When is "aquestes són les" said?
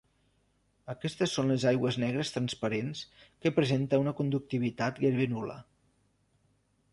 0.93-1.65